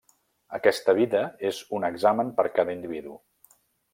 [0.57, 1.21] Aquesta vida
[1.51, 3.15] és un examen per cada individu.